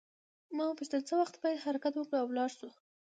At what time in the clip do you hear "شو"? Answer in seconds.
2.57-2.69